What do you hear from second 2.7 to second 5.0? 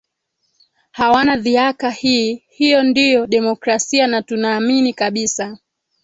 ndiyo demokrasia na tunaamini